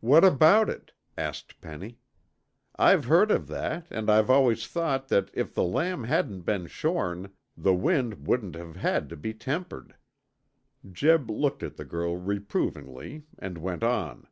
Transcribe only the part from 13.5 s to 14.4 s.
went on.